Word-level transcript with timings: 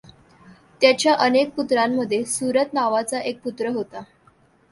त्याच्या 0.81 1.13
अनेक 1.15 1.49
पुत्रांमध्ये 1.49 2.23
सुरथ 2.25 2.73
नावाचा 2.73 3.19
एक 3.19 3.39
पुत्र 3.41 3.69
होता. 3.69 4.01